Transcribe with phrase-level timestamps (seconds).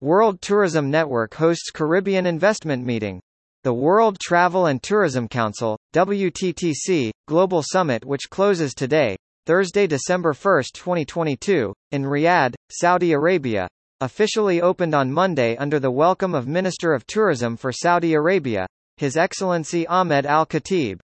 [0.00, 3.20] World Tourism Network hosts Caribbean Investment Meeting.
[3.64, 10.62] The World Travel and Tourism Council, WTTC, Global Summit which closes today, Thursday, December 1,
[10.72, 13.66] 2022, in Riyadh, Saudi Arabia,
[14.00, 18.68] officially opened on Monday under the welcome of Minister of Tourism for Saudi Arabia,
[18.98, 21.00] His Excellency Ahmed Al-Khatib.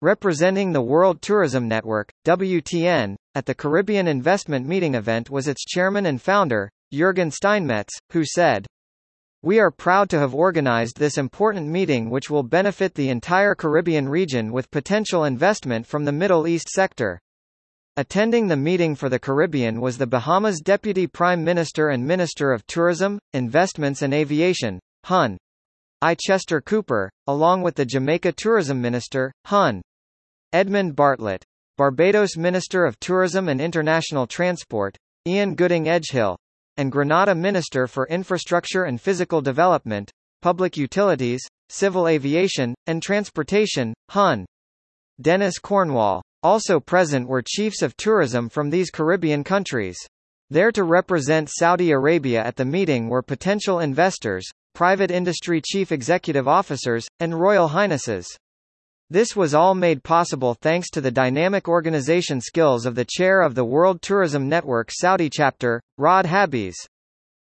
[0.00, 6.06] Representing the World Tourism Network, WTN, at the Caribbean Investment Meeting event was its chairman
[6.06, 8.66] and founder, Jürgen Steinmetz, who said,
[9.42, 14.08] We are proud to have organized this important meeting which will benefit the entire Caribbean
[14.08, 17.18] region with potential investment from the Middle East sector.
[17.96, 22.66] Attending the meeting for the Caribbean was the Bahamas Deputy Prime Minister and Minister of
[22.66, 25.38] Tourism, Investments and Aviation, Hun.
[26.00, 26.14] I.
[26.14, 29.82] Chester Cooper, along with the Jamaica Tourism Minister, Hun.
[30.52, 31.44] Edmund Bartlett.
[31.78, 36.36] Barbados Minister of Tourism and International Transport, Ian Gooding Edghill,
[36.76, 44.44] and Grenada Minister for Infrastructure and Physical Development, Public Utilities, Civil Aviation, and Transportation, Hun.
[45.20, 46.22] Dennis Cornwall.
[46.42, 49.96] Also present were chiefs of tourism from these Caribbean countries.
[50.50, 56.48] There to represent Saudi Arabia at the meeting were potential investors, private industry chief executive
[56.48, 58.26] officers, and royal highnesses.
[59.12, 63.54] This was all made possible thanks to the dynamic organization skills of the chair of
[63.54, 66.74] the World Tourism Network Saudi chapter, Raed Habbis.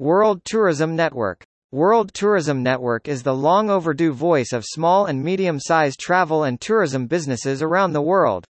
[0.00, 6.00] World Tourism Network World Tourism Network is the long overdue voice of small and medium-sized
[6.00, 8.44] travel and tourism businesses around the world.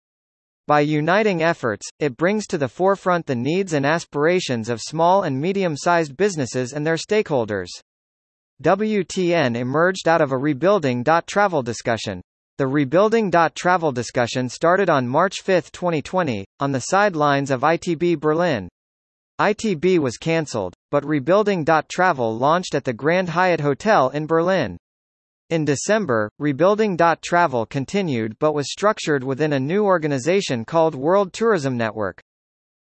[0.69, 5.41] By uniting efforts, it brings to the forefront the needs and aspirations of small and
[5.41, 7.71] medium-sized businesses and their stakeholders.
[8.63, 12.23] WTN emerged out of a rebuilding travel discussion.
[12.57, 18.69] The Rebuilding Travel discussion started on March 5, 2020, on the sidelines of ITB Berlin.
[19.41, 24.79] ITB was cancelled, but Rebuilding Travel launched at the Grand Hyatt Hotel in Berlin.
[25.51, 31.77] In December, Rebuilding Travel continued but was structured within a new organization called World Tourism
[31.77, 32.23] Network.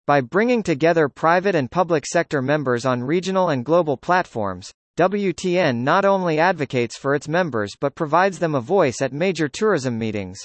[0.06, 6.04] By bringing together private and public sector members on regional and global platforms, WTN not
[6.04, 10.38] only advocates for its members but provides them a voice at major tourism meetings.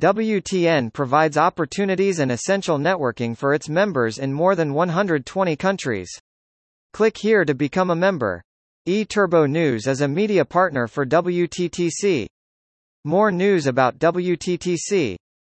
[0.00, 6.10] WTN provides opportunities and essential networking for its members in more than 120 countries.
[6.92, 8.42] Click here to become a member.
[8.88, 12.26] eTurbo News is a media partner for WTTC.
[13.04, 15.16] More news about WTTC